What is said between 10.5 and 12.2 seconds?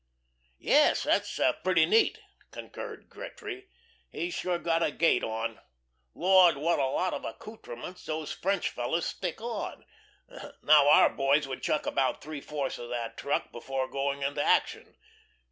Now our boys would chuck about